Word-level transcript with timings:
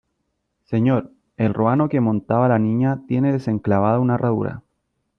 señor, 0.63 1.11
el 1.37 1.53
ruano 1.53 1.87
que 1.87 2.01
montaba 2.01 2.47
la 2.47 2.57
Niña 2.57 3.01
tiene 3.07 3.31
desenclavada 3.31 3.99
una 3.99 4.15
herradura... 4.15 4.63